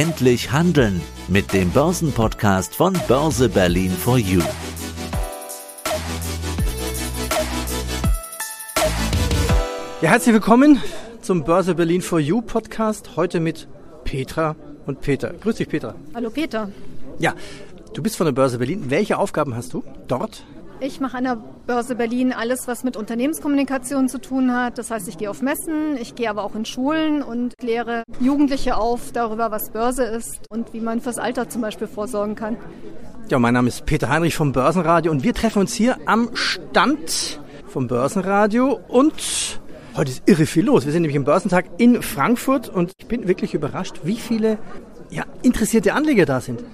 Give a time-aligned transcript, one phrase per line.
[0.00, 4.40] Endlich handeln mit dem Börsenpodcast von Börse Berlin for You.
[10.00, 10.80] Ja, herzlich willkommen
[11.20, 13.14] zum Börse Berlin for You Podcast.
[13.16, 13.68] Heute mit
[14.04, 14.56] Petra
[14.86, 15.34] und Peter.
[15.34, 15.94] Grüß dich, Petra.
[16.14, 16.70] Hallo, Peter.
[17.18, 17.34] Ja,
[17.92, 18.84] du bist von der Börse Berlin.
[18.88, 20.46] Welche Aufgaben hast du dort?
[20.82, 21.36] Ich mache an der
[21.66, 24.78] Börse Berlin alles, was mit Unternehmenskommunikation zu tun hat.
[24.78, 28.78] Das heißt, ich gehe auf Messen, ich gehe aber auch in Schulen und kläre Jugendliche
[28.78, 32.56] auf darüber, was Börse ist und wie man fürs Alter zum Beispiel vorsorgen kann.
[33.28, 37.40] Ja, mein Name ist Peter Heinrich vom Börsenradio und wir treffen uns hier am Stand
[37.68, 39.60] vom Börsenradio und
[39.96, 40.86] heute ist irre viel los.
[40.86, 44.56] Wir sind nämlich im Börsentag in Frankfurt und ich bin wirklich überrascht, wie viele
[45.10, 46.64] ja, interessierte Anleger da sind.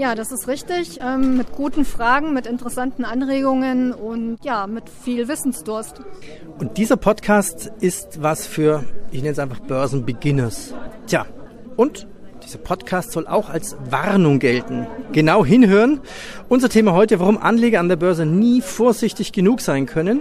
[0.00, 0.98] Ja, das ist richtig.
[1.02, 6.00] Ähm, mit guten Fragen, mit interessanten Anregungen und ja, mit viel Wissensdurst.
[6.58, 10.72] Und dieser Podcast ist was für, ich nenne es einfach Börsenbeginners.
[11.06, 11.26] Tja,
[11.76, 12.08] und
[12.42, 14.86] dieser Podcast soll auch als Warnung gelten.
[15.12, 16.00] Genau hinhören.
[16.48, 20.20] Unser Thema heute, warum Anleger an der Börse nie vorsichtig genug sein können.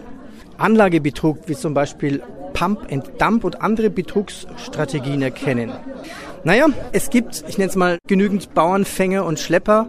[0.58, 5.72] Anlagebetrug wie zum Beispiel Pump and Dump und andere Betrugsstrategien erkennen.
[6.44, 9.88] Naja, es gibt, ich nenne es mal, genügend Bauernfänger und Schlepper.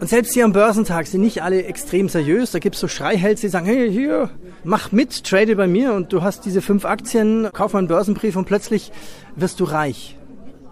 [0.00, 2.52] Und selbst hier am Börsentag sind nicht alle extrem seriös.
[2.52, 4.30] Da gibt es so Schreihälse, die sagen, hey, hier,
[4.64, 8.36] mach mit, trade bei mir und du hast diese fünf Aktien, kauf mal einen Börsenbrief
[8.36, 8.92] und plötzlich
[9.36, 10.16] wirst du reich.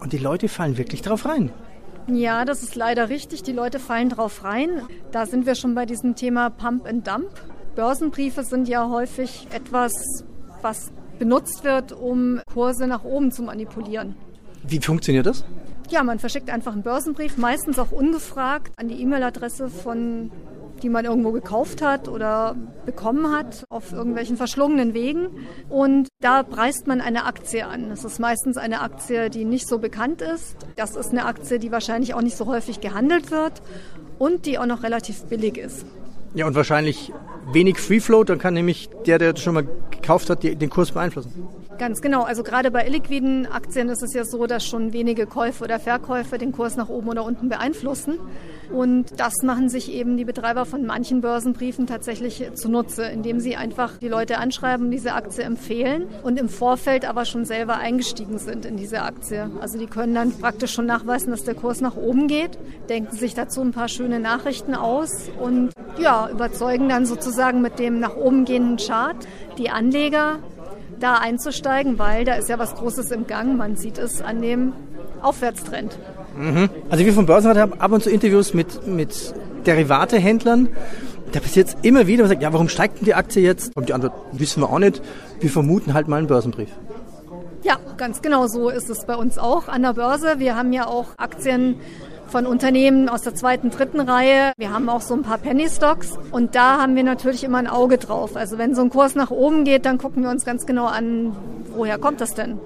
[0.01, 1.51] Und die Leute fallen wirklich drauf rein.
[2.07, 3.43] Ja, das ist leider richtig.
[3.43, 4.83] Die Leute fallen drauf rein.
[5.13, 7.29] Da sind wir schon bei diesem Thema Pump and Dump.
[7.77, 9.93] Börsenbriefe sind ja häufig etwas,
[10.63, 14.17] was benutzt wird, um Kurse nach oben zu manipulieren.
[14.69, 15.45] Wie funktioniert das?
[15.91, 20.31] Ja, man verschickt einfach einen Börsenbrief, meistens auch ungefragt, an die E-Mail-Adresse von
[20.83, 25.29] die man irgendwo gekauft hat oder bekommen hat auf irgendwelchen verschlungenen Wegen.
[25.69, 27.89] Und da preist man eine Aktie an.
[27.91, 30.57] Das ist meistens eine Aktie, die nicht so bekannt ist.
[30.77, 33.63] Das ist eine Aktie, die wahrscheinlich auch nicht so häufig gehandelt wird
[34.19, 35.85] und die auch noch relativ billig ist.
[36.35, 37.13] Ja, und wahrscheinlich
[37.53, 40.93] wenig Free Float, dann kann nämlich der, der das schon mal gekauft hat, den Kurs
[40.93, 41.49] beeinflussen.
[41.79, 42.23] Ganz genau.
[42.25, 46.37] Also gerade bei illiquiden Aktien ist es ja so, dass schon wenige Käufe oder Verkäufe
[46.37, 48.19] den Kurs nach oben oder unten beeinflussen.
[48.73, 53.97] Und das machen sich eben die Betreiber von manchen Börsenbriefen tatsächlich zunutze, indem sie einfach
[53.99, 58.77] die Leute anschreiben, diese Aktie empfehlen und im Vorfeld aber schon selber eingestiegen sind in
[58.77, 59.49] diese Aktie.
[59.61, 62.59] Also die können dann praktisch schon nachweisen, dass der Kurs nach oben geht,
[62.89, 68.01] denken sich dazu ein paar schöne Nachrichten aus und ja, überzeugen dann sozusagen mit dem
[68.01, 69.17] nach oben gehenden Chart
[69.59, 70.39] die Anleger,
[70.99, 73.57] da einzusteigen, weil da ist ja was Großes im Gang.
[73.57, 74.73] Man sieht es an dem
[75.23, 75.99] Aufwärtstrend.
[76.37, 76.69] Mhm.
[76.91, 79.35] Also wir vom Börsenrat haben ab und zu Interviews mit, mit
[79.67, 80.69] Derivatehändlern.
[81.33, 83.77] Da passiert es immer wieder, man sagt, ja, warum steigt denn die Aktie jetzt?
[83.77, 85.03] Und die Antwort wissen wir auch nicht.
[85.41, 86.71] Wir vermuten halt mal einen Börsenbrief.
[87.63, 90.39] Ja, ganz genau so ist es bei uns auch an der Börse.
[90.39, 91.77] Wir haben ja auch Aktien
[92.29, 94.53] von Unternehmen aus der zweiten, dritten Reihe.
[94.59, 97.67] Wir haben auch so ein paar Penny Stocks und da haben wir natürlich immer ein
[97.67, 98.37] Auge drauf.
[98.37, 101.35] Also wenn so ein Kurs nach oben geht, dann gucken wir uns ganz genau an,
[101.75, 102.59] woher kommt das denn?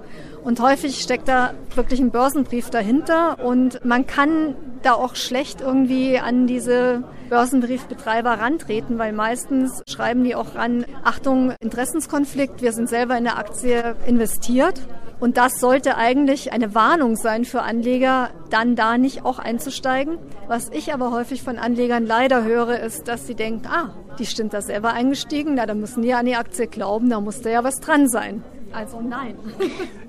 [0.45, 6.19] Und häufig steckt da wirklich ein Börsenbrief dahinter und man kann da auch schlecht irgendwie
[6.19, 13.17] an diese Börsenbriefbetreiber rantreten, weil meistens schreiben die auch ran, Achtung, Interessenskonflikt, wir sind selber
[13.17, 14.81] in der Aktie investiert.
[15.23, 20.19] Und das sollte eigentlich eine Warnung sein für Anleger, dann da nicht auch einzusteigen.
[20.49, 24.53] Was ich aber häufig von Anlegern leider höre, ist, dass sie denken, ah, die sind
[24.53, 27.63] da selber eingestiegen, na, da müssen die an die Aktie glauben, da muss da ja
[27.63, 28.43] was dran sein.
[28.73, 29.37] Also nein.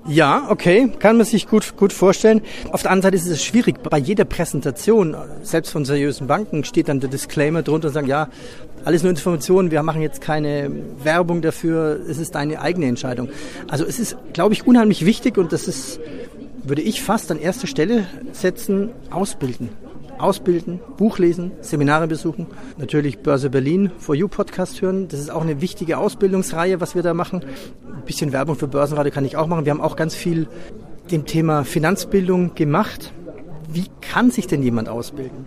[0.06, 2.42] Ja, okay, kann man sich gut, gut vorstellen.
[2.72, 3.82] Auf der anderen Seite ist es schwierig.
[3.82, 8.28] Bei jeder Präsentation, selbst von seriösen Banken, steht dann der Disclaimer drunter und sagen, ja,
[8.84, 10.70] alles nur Informationen, wir machen jetzt keine
[11.02, 13.30] Werbung dafür, es ist deine eigene Entscheidung.
[13.66, 16.00] Also es ist, glaube ich, unheimlich wichtig und das ist,
[16.62, 19.70] würde ich fast an erster Stelle setzen, ausbilden
[20.18, 22.46] ausbilden, Buch lesen, Seminare besuchen,
[22.78, 25.08] natürlich Börse Berlin For You Podcast hören.
[25.08, 27.44] Das ist auch eine wichtige Ausbildungsreihe, was wir da machen.
[27.86, 29.64] Ein bisschen Werbung für Börsenradio kann ich auch machen.
[29.64, 30.48] Wir haben auch ganz viel
[31.10, 33.12] dem Thema Finanzbildung gemacht.
[33.74, 35.46] Wie kann sich denn jemand ausbilden?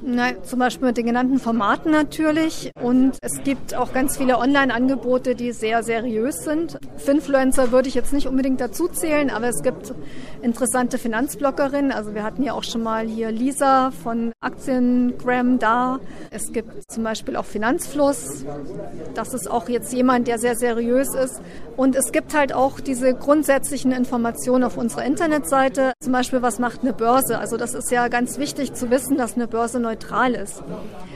[0.00, 2.70] Na, zum Beispiel mit den genannten Formaten natürlich.
[2.82, 6.78] Und es gibt auch ganz viele Online-Angebote, die sehr seriös sind.
[6.96, 9.92] Finfluencer würde ich jetzt nicht unbedingt dazu zählen, aber es gibt
[10.40, 11.92] interessante Finanzbloggerinnen.
[11.92, 15.98] Also wir hatten ja auch schon mal hier Lisa von Aktiengram da.
[16.30, 18.46] Es gibt zum Beispiel auch Finanzfluss.
[19.12, 21.42] Das ist auch jetzt jemand, der sehr seriös ist.
[21.76, 25.92] Und es gibt halt auch diese grundsätzlichen Informationen auf unserer Internetseite.
[26.00, 27.38] Zum Beispiel, was macht eine Börse?
[27.38, 30.62] Also das ist ja ganz wichtig zu wissen, dass eine Börse neutral ist.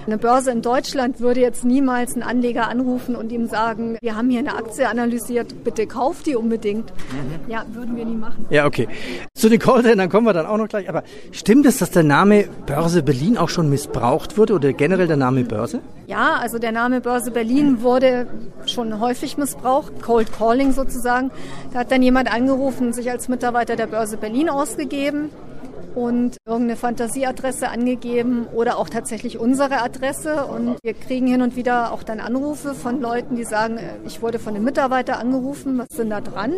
[0.06, 4.29] Eine Börse in Deutschland würde jetzt niemals einen Anleger anrufen und ihm sagen, wir haben
[4.31, 6.93] hier eine Aktie analysiert, bitte kauft die unbedingt.
[7.47, 8.47] Ja, würden wir nie machen.
[8.50, 8.89] Ja, okay.
[9.35, 10.89] Zu den Callcentern kommen wir dann auch noch gleich.
[10.89, 15.17] Aber stimmt es, dass der Name Börse Berlin auch schon missbraucht wurde oder generell der
[15.17, 15.81] Name Börse?
[16.09, 18.27] Ja, also der Name Börse Berlin wurde
[18.67, 21.31] schon häufig missbraucht, Cold Calling sozusagen.
[21.73, 25.31] Da hat dann jemand angerufen und sich als Mitarbeiter der Börse Berlin ausgegeben
[25.94, 30.47] und irgendeine Fantasieadresse angegeben oder auch tatsächlich unsere Adresse.
[30.47, 34.23] Und wir kriegen hin und wieder auch dann Anrufe von Leuten, die sagen, äh, ich
[34.23, 36.55] wurde von einem Mitarbeiter angerufen, was sind da dran?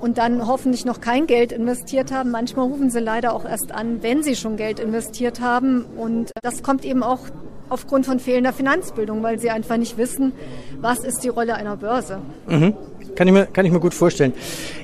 [0.00, 2.30] Und dann hoffentlich noch kein Geld investiert haben.
[2.30, 5.84] Manchmal rufen sie leider auch erst an, wenn sie schon Geld investiert haben.
[5.96, 7.20] Und das kommt eben auch
[7.68, 10.32] aufgrund von fehlender Finanzbildung, weil sie einfach nicht wissen,
[10.80, 12.18] was ist die Rolle einer Börse.
[12.48, 12.74] Mhm.
[13.14, 14.32] Kann ich, mir, kann ich mir gut vorstellen.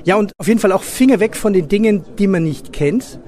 [0.05, 3.19] Ja, und auf jeden Fall auch Finger weg von den Dingen, die man nicht kennt.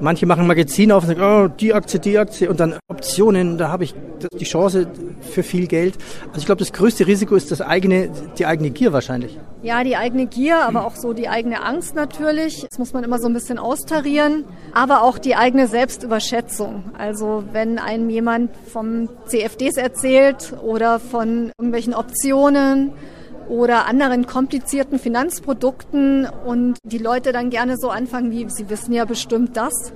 [0.00, 3.68] Manche machen Magazine auf und sagen, oh, die Aktie, die Aktie und dann Optionen, da
[3.68, 3.94] habe ich
[4.38, 4.86] die Chance
[5.20, 5.98] für viel Geld.
[6.28, 9.38] Also ich glaube, das größte Risiko ist das eigene, die eigene Gier wahrscheinlich.
[9.62, 12.66] Ja, die eigene Gier, aber auch so die eigene Angst natürlich.
[12.68, 14.44] Das muss man immer so ein bisschen austarieren.
[14.72, 16.84] Aber auch die eigene Selbstüberschätzung.
[16.96, 22.92] Also wenn einem jemand vom CFDs erzählt oder von irgendwelchen Optionen,
[23.50, 29.04] oder anderen komplizierten Finanzprodukten und die Leute dann gerne so anfangen wie, sie wissen ja
[29.04, 29.92] bestimmt das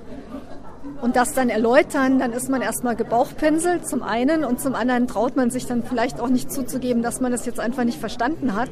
[1.01, 5.35] und das dann erläutern, dann ist man erstmal gebauchpinselt zum einen und zum anderen traut
[5.35, 8.69] man sich dann vielleicht auch nicht zuzugeben, dass man das jetzt einfach nicht verstanden hat.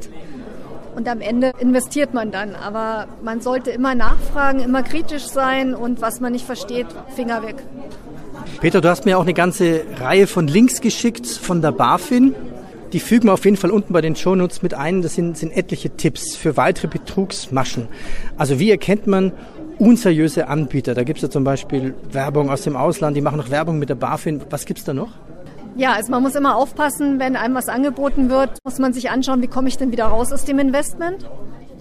[0.95, 2.53] Und am Ende investiert man dann.
[2.53, 6.85] Aber man sollte immer nachfragen, immer kritisch sein und was man nicht versteht,
[7.15, 7.55] Finger weg.
[8.61, 12.35] Peter, du hast mir auch eine ganze Reihe von Links geschickt von der BaFin.
[12.93, 15.01] Die fügen wir auf jeden Fall unten bei den Shownotes mit ein.
[15.01, 17.87] Das sind, sind etliche Tipps für weitere Betrugsmaschen.
[18.37, 19.31] Also wie erkennt man
[19.79, 20.93] unseriöse Anbieter?
[20.93, 23.89] Da gibt es ja zum Beispiel Werbung aus dem Ausland, die machen noch Werbung mit
[23.89, 24.41] der BaFin.
[24.51, 25.09] Was gibt es da noch?
[25.75, 29.41] Ja, also man muss immer aufpassen, wenn einem was angeboten wird, muss man sich anschauen,
[29.41, 31.27] wie komme ich denn wieder raus aus dem Investment?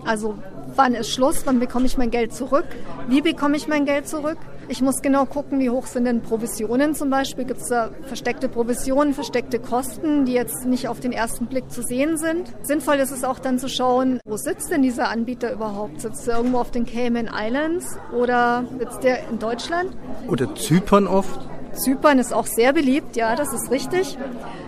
[0.06, 0.38] Also
[0.74, 2.64] wann ist Schluss, wann bekomme ich mein Geld zurück?
[3.08, 4.38] Wie bekomme ich mein Geld zurück?
[4.68, 7.44] Ich muss genau gucken, wie hoch sind denn Provisionen zum Beispiel.
[7.44, 11.82] Gibt es da versteckte Provisionen, versteckte Kosten, die jetzt nicht auf den ersten Blick zu
[11.82, 12.52] sehen sind?
[12.62, 16.00] Sinnvoll ist es auch dann zu schauen, wo sitzt denn dieser Anbieter überhaupt?
[16.00, 19.96] Sitzt er irgendwo auf den Cayman Islands oder sitzt er in Deutschland?
[20.28, 21.40] Oder Zypern oft?
[21.74, 24.16] Zypern ist auch sehr beliebt, ja, das ist richtig.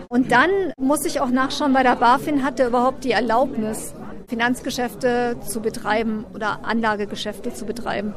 [0.08, 3.94] Und dann muss ich auch nachschauen bei der BaFin, hat er überhaupt die Erlaubnis,
[4.34, 8.14] Finanzgeschäfte zu betreiben oder Anlagegeschäfte zu betreiben.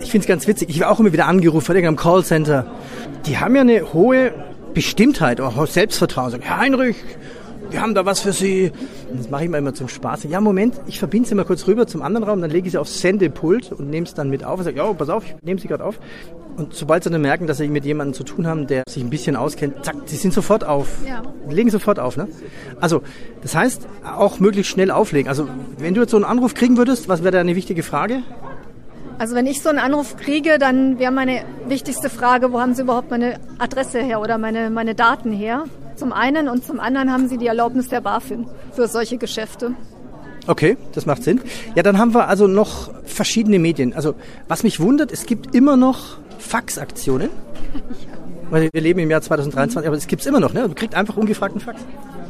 [0.00, 0.70] Ich finde es ganz witzig.
[0.70, 2.64] Ich war auch immer wieder angerufen von irgendeinem Callcenter.
[3.26, 4.32] Die haben ja eine hohe
[4.72, 6.30] Bestimmtheit, auch Selbstvertrauen.
[6.30, 6.96] Sagen, Herr Heinrich,
[7.68, 8.72] wir haben da was für Sie.
[9.12, 10.24] Das mache ich mir immer zum Spaß.
[10.30, 12.78] Ja, Moment, ich verbinde Sie mal kurz rüber zum anderen Raum, dann lege ich Sie
[12.78, 15.60] aufs Sendepult und nehme es dann mit auf und sage, ja, pass auf, ich nehme
[15.60, 15.98] Sie gerade auf.
[16.56, 19.10] Und sobald Sie dann merken, dass Sie mit jemandem zu tun haben, der sich ein
[19.10, 20.88] bisschen auskennt, zack, Sie sind sofort auf.
[21.06, 21.22] Ja.
[21.48, 22.28] Legen sofort auf, ne?
[22.80, 23.02] Also,
[23.42, 25.28] das heißt, auch möglichst schnell auflegen.
[25.28, 28.22] Also, wenn du jetzt so einen Anruf kriegen würdest, was wäre da eine wichtige Frage?
[29.18, 32.82] Also wenn ich so einen Anruf kriege, dann wäre meine wichtigste Frage, wo haben Sie
[32.82, 35.64] überhaupt meine Adresse her oder meine, meine Daten her?
[35.94, 39.76] Zum einen und zum anderen haben Sie die Erlaubnis der BaFin für solche Geschäfte.
[40.48, 41.40] Okay, das macht Sinn.
[41.76, 43.94] Ja, dann haben wir also noch verschiedene Medien.
[43.94, 44.14] Also
[44.48, 47.30] was mich wundert, es gibt immer noch Faxaktionen.
[48.50, 50.52] Weil wir leben im Jahr 2023, aber es gibt es immer noch.
[50.52, 50.68] Ne?
[50.68, 51.80] Du kriegst einfach ungefragten Fax.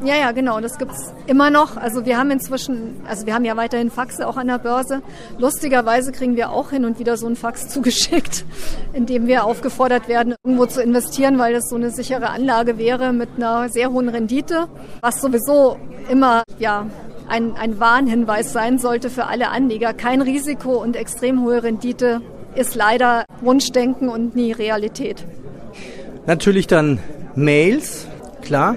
[0.05, 1.77] Ja, ja, genau, das gibt's immer noch.
[1.77, 5.01] Also wir haben inzwischen, also wir haben ja weiterhin Faxe auch an der Börse.
[5.39, 8.45] Lustigerweise kriegen wir auch hin und wieder so einen Fax zugeschickt,
[8.93, 13.13] in dem wir aufgefordert werden, irgendwo zu investieren, weil das so eine sichere Anlage wäre
[13.13, 14.69] mit einer sehr hohen Rendite,
[15.01, 15.77] was sowieso
[16.09, 16.87] immer, ja,
[17.29, 19.95] ein, ein Warnhinweis sein sollte für alle Anleger.
[19.95, 22.21] Kein Risiko und extrem hohe Rendite
[22.55, 25.25] ist leider Wunschdenken und nie Realität.
[26.27, 26.99] Natürlich dann
[27.35, 28.07] Mails,
[28.43, 28.77] klar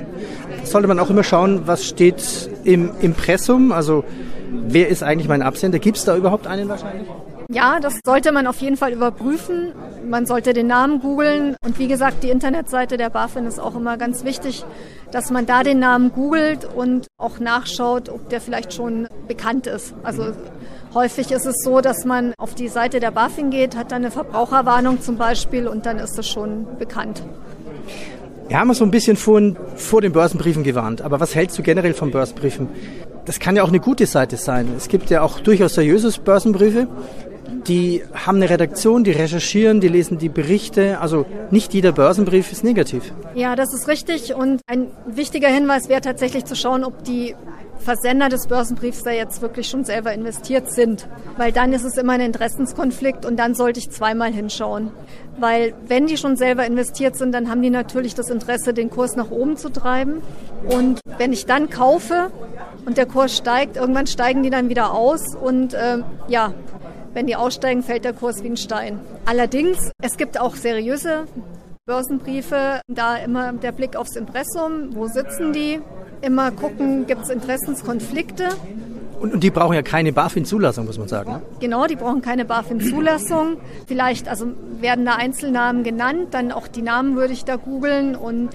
[0.67, 4.03] sollte man auch immer schauen, was steht im Impressum, also
[4.51, 5.79] wer ist eigentlich mein Absender?
[5.79, 7.07] Gibt es da überhaupt einen wahrscheinlich?
[7.51, 9.73] Ja, das sollte man auf jeden Fall überprüfen.
[10.09, 11.55] Man sollte den Namen googeln.
[11.63, 14.65] Und wie gesagt, die Internetseite der BaFin ist auch immer ganz wichtig,
[15.11, 19.93] dass man da den Namen googelt und auch nachschaut, ob der vielleicht schon bekannt ist.
[20.01, 20.31] Also
[20.95, 24.11] häufig ist es so, dass man auf die Seite der BaFin geht, hat dann eine
[24.11, 27.21] Verbraucherwarnung zum Beispiel und dann ist es schon bekannt.
[28.47, 31.01] Wir haben uns so ein bisschen vorhin vor den Börsenbriefen gewarnt.
[31.01, 32.69] Aber was hältst du generell von Börsenbriefen?
[33.25, 34.69] Das kann ja auch eine gute Seite sein.
[34.77, 36.87] Es gibt ja auch durchaus seriöse Börsenbriefe.
[37.67, 40.99] Die haben eine Redaktion, die recherchieren, die lesen die Berichte.
[40.99, 43.11] Also nicht jeder Börsenbrief ist negativ.
[43.33, 44.35] Ja, das ist richtig.
[44.35, 47.35] Und ein wichtiger Hinweis wäre tatsächlich zu schauen, ob die
[47.79, 51.07] Versender des Börsenbriefs da jetzt wirklich schon selber investiert sind.
[51.37, 54.91] Weil dann ist es immer ein Interessenskonflikt und dann sollte ich zweimal hinschauen.
[55.37, 59.15] Weil wenn die schon selber investiert sind, dann haben die natürlich das Interesse, den Kurs
[59.15, 60.21] nach oben zu treiben.
[60.69, 62.31] Und wenn ich dann kaufe
[62.85, 66.53] und der Kurs steigt, irgendwann steigen die dann wieder aus und äh, ja,
[67.13, 68.99] wenn die aussteigen, fällt der Kurs wie ein Stein.
[69.25, 71.25] Allerdings, es gibt auch seriöse
[71.85, 75.81] Börsenbriefe, da immer der Blick aufs Impressum, wo sitzen die,
[76.25, 78.49] immer gucken, gibt es Interessenskonflikte.
[79.19, 81.31] Und, und, die brauchen ja keine BaFin-Zulassung, muss man sagen.
[81.31, 81.41] Ne?
[81.59, 83.57] Genau, die brauchen keine BaFin-Zulassung.
[83.87, 84.47] Vielleicht, also
[84.81, 88.49] werden da Einzelnamen genannt, dann auch die Namen würde ich da googeln und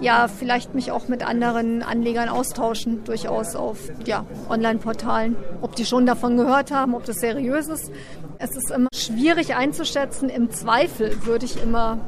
[0.00, 5.36] ja, vielleicht mich auch mit anderen Anlegern austauschen, durchaus auf ja, Online-Portalen.
[5.60, 7.92] Ob die schon davon gehört haben, ob das seriös ist.
[8.38, 10.30] Es ist immer schwierig einzuschätzen.
[10.30, 11.98] Im Zweifel würde ich immer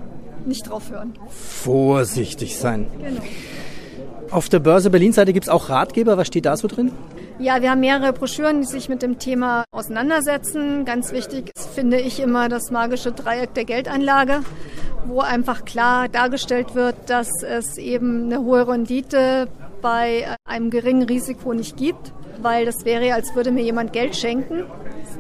[0.47, 1.13] nicht drauf hören.
[1.29, 2.87] Vorsichtig sein.
[2.99, 3.21] Genau.
[4.33, 6.17] Auf der Börse Berlin-Seite gibt es auch Ratgeber.
[6.17, 6.91] Was steht da so drin?
[7.39, 10.85] Ja, wir haben mehrere Broschüren, die sich mit dem Thema auseinandersetzen.
[10.85, 14.41] Ganz wichtig finde ich immer das magische Dreieck der Geldanlage
[15.07, 19.49] wo einfach klar dargestellt wird, dass es eben eine hohe Rendite
[19.81, 24.65] bei einem geringen Risiko nicht gibt, weil das wäre, als würde mir jemand Geld schenken.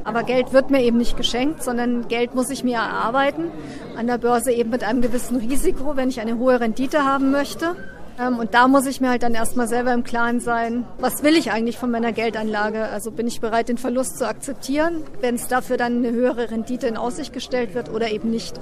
[0.04, 3.50] Aber Geld wird mir eben nicht geschenkt, sondern Geld muss ich mir erarbeiten.
[3.96, 7.76] An der Börse eben mit einem gewissen Risiko, wenn ich eine hohe Rendite haben möchte.
[8.20, 11.36] Ähm, und da muss ich mir halt dann erstmal selber im Klaren sein, was will
[11.36, 12.84] ich eigentlich von meiner Geldanlage?
[12.88, 16.86] Also bin ich bereit, den Verlust zu akzeptieren, wenn es dafür dann eine höhere Rendite
[16.86, 18.60] in Aussicht gestellt wird oder eben nicht.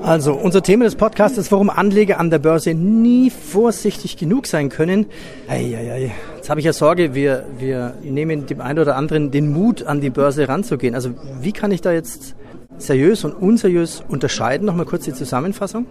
[0.00, 4.68] Also, unser Thema des Podcasts ist, warum Anleger an der Börse nie vorsichtig genug sein
[4.68, 5.06] können.
[5.48, 6.12] Eieiei.
[6.36, 10.00] Jetzt habe ich ja Sorge, wir, wir nehmen dem einen oder anderen den Mut, an
[10.00, 10.94] die Börse ranzugehen.
[10.94, 11.10] Also,
[11.40, 12.34] wie kann ich da jetzt
[12.78, 14.66] seriös und unseriös unterscheiden?
[14.66, 15.86] Nochmal kurz die Zusammenfassung.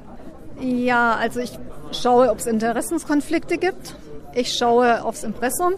[0.62, 1.52] Ja, also ich
[1.92, 3.96] schaue, ob es Interessenskonflikte gibt.
[4.34, 5.74] Ich schaue aufs Impressum.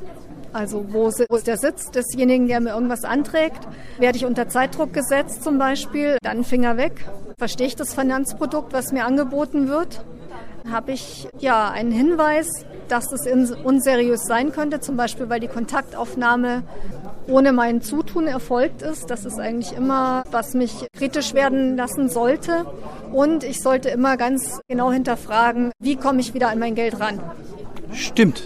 [0.52, 3.68] Also wo ist der Sitz desjenigen, der mir irgendwas anträgt?
[3.98, 6.18] Werde ich unter Zeitdruck gesetzt zum Beispiel?
[6.22, 7.06] Dann Finger weg.
[7.40, 10.06] Verstehe ich das Finanzprodukt, was mir angeboten wird?
[10.70, 12.48] Habe ich ja einen Hinweis,
[12.88, 13.28] dass es
[13.64, 16.64] unseriös sein könnte, zum Beispiel weil die Kontaktaufnahme
[17.28, 19.10] ohne mein Zutun erfolgt ist.
[19.10, 22.66] Das ist eigentlich immer, was mich kritisch werden lassen sollte.
[23.12, 27.20] Und ich sollte immer ganz genau hinterfragen, wie komme ich wieder an mein Geld ran.
[27.94, 28.44] Stimmt.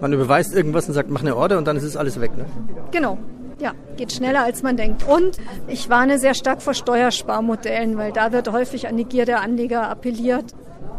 [0.00, 2.36] Man überweist irgendwas und sagt, mach eine Order und dann ist es alles weg.
[2.36, 2.44] Ne?
[2.92, 3.18] Genau.
[3.60, 5.04] Ja, geht schneller als man denkt.
[5.08, 5.36] Und
[5.66, 9.88] ich warne sehr stark vor Steuersparmodellen, weil da wird häufig an die Gier der Anleger
[9.90, 10.54] appelliert,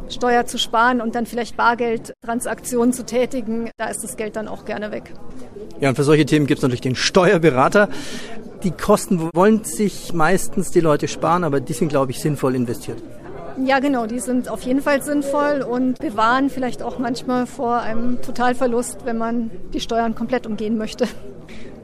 [0.09, 3.69] Steuer zu sparen und dann vielleicht Bargeldtransaktionen zu tätigen.
[3.77, 5.13] Da ist das Geld dann auch gerne weg.
[5.79, 7.89] Ja, und für solche Themen gibt es natürlich den Steuerberater.
[8.63, 13.01] Die Kosten wollen sich meistens die Leute sparen, aber die sind, glaube ich, sinnvoll investiert.
[13.65, 18.21] Ja, genau, die sind auf jeden Fall sinnvoll und bewahren vielleicht auch manchmal vor einem
[18.21, 21.07] Totalverlust, wenn man die Steuern komplett umgehen möchte.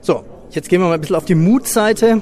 [0.01, 2.21] So, jetzt gehen wir mal ein bisschen auf die Mutseite.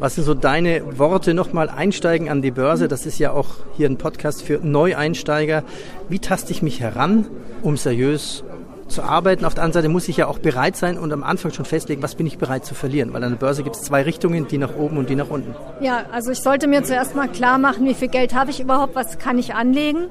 [0.00, 2.88] Was sind so deine Worte nochmal einsteigen an die Börse?
[2.88, 5.62] Das ist ja auch hier ein Podcast für Neueinsteiger.
[6.08, 7.26] Wie taste ich mich heran,
[7.60, 8.42] um seriös
[8.88, 9.44] zu arbeiten.
[9.44, 12.02] Auf der anderen Seite muss ich ja auch bereit sein und am Anfang schon festlegen,
[12.02, 13.12] was bin ich bereit zu verlieren.
[13.12, 15.54] Weil an der Börse gibt es zwei Richtungen, die nach oben und die nach unten.
[15.82, 18.94] Ja, also ich sollte mir zuerst mal klar machen, wie viel Geld habe ich überhaupt,
[18.94, 20.06] was kann ich anlegen,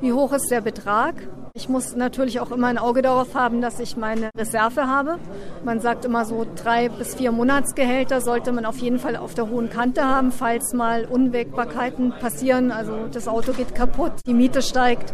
[0.00, 1.14] wie hoch ist der Betrag.
[1.58, 5.18] Ich muss natürlich auch immer ein Auge darauf haben, dass ich meine Reserve habe.
[5.64, 9.50] Man sagt immer so drei bis vier Monatsgehälter sollte man auf jeden Fall auf der
[9.50, 12.70] hohen Kante haben, falls mal Unwägbarkeiten passieren.
[12.70, 15.12] Also das Auto geht kaputt, die Miete steigt,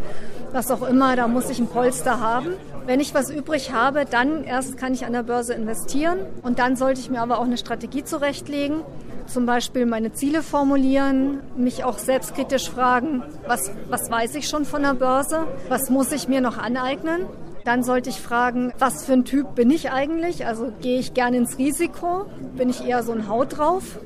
[0.51, 1.15] was auch immer.
[1.15, 2.49] Da muss ich ein Polster haben.
[2.85, 6.75] Wenn ich was übrig habe, dann erst kann ich an der Börse investieren und dann
[6.75, 8.81] sollte ich mir aber auch eine Strategie zurechtlegen.
[9.27, 14.83] Zum Beispiel meine Ziele formulieren, mich auch selbstkritisch fragen, was, was weiß ich schon von
[14.83, 17.25] der Börse, was muss ich mir noch aneignen.
[17.63, 20.45] Dann sollte ich fragen, was für ein Typ bin ich eigentlich?
[20.45, 22.25] Also gehe ich gerne ins Risiko?
[22.55, 23.97] Bin ich eher so ein Haut drauf?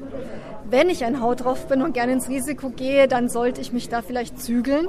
[0.70, 3.90] Wenn ich ein Haut drauf bin und gerne ins Risiko gehe, dann sollte ich mich
[3.90, 4.88] da vielleicht zügeln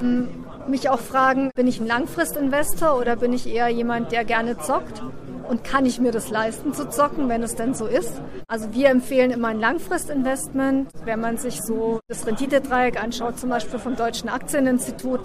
[0.00, 0.28] hm,
[0.68, 5.02] mich auch fragen, bin ich ein Langfristinvestor oder bin ich eher jemand, der gerne zockt?
[5.48, 8.20] Und kann ich mir das leisten zu zocken, wenn es denn so ist?
[8.48, 10.90] Also wir empfehlen immer ein Langfristinvestment.
[11.06, 15.22] Wenn man sich so das Renditedreieck anschaut, zum Beispiel vom Deutschen Aktieninstitut,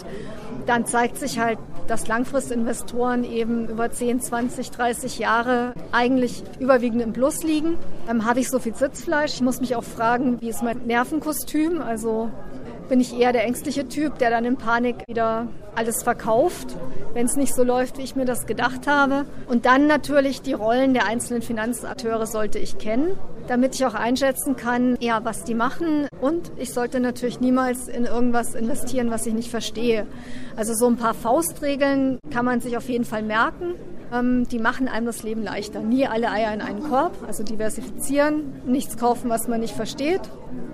[0.65, 7.12] dann zeigt sich halt, dass Langfristinvestoren eben über 10, 20, 30 Jahre eigentlich überwiegend im
[7.12, 7.77] Plus liegen.
[8.09, 9.33] Ähm, Habe ich so viel Sitzfleisch?
[9.33, 11.81] Ich muss mich auch fragen, wie ist mein Nervenkostüm?
[11.81, 12.31] Also
[12.90, 16.75] bin ich eher der ängstliche Typ, der dann in Panik wieder alles verkauft,
[17.13, 19.25] wenn es nicht so läuft, wie ich mir das gedacht habe.
[19.48, 24.56] Und dann natürlich die Rollen der einzelnen Finanzakteure sollte ich kennen, damit ich auch einschätzen
[24.56, 26.08] kann, ja, was die machen.
[26.22, 30.06] Und ich sollte natürlich niemals in irgendwas investieren, was ich nicht verstehe.
[30.56, 33.75] Also so ein paar Faustregeln kann man sich auf jeden Fall merken.
[34.13, 35.82] Ähm, die machen einem das Leben leichter.
[35.82, 40.22] Nie alle Eier in einen Korb, also diversifizieren, nichts kaufen, was man nicht versteht.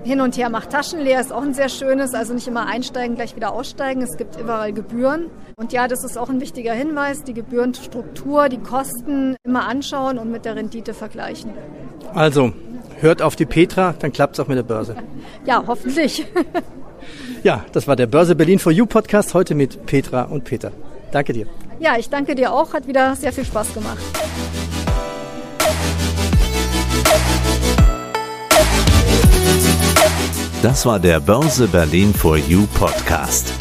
[0.04, 3.16] Hin und her macht Taschen leer, ist auch ein sehr schönes, also nicht immer einsteigen,
[3.16, 4.02] gleich wieder aussteigen.
[4.02, 5.30] Es gibt überall Gebühren.
[5.56, 10.32] Und ja, das ist auch ein wichtiger Hinweis, die Gebührenstruktur, die Kosten immer anschauen und
[10.32, 11.52] mit der Rendite vergleichen.
[12.14, 12.54] Also,
[13.00, 14.96] hört auf die Petra, dann klappt es auch mit der Börse.
[15.46, 16.26] Ja, hoffentlich.
[17.44, 20.72] ja, das war der Börse Berlin for You Podcast heute mit Petra und Peter.
[21.12, 21.48] Danke dir.
[21.80, 22.74] Ja, ich danke dir auch.
[22.74, 24.04] Hat wieder sehr viel Spaß gemacht.
[30.62, 33.54] Das war der Börse Berlin for You Podcast.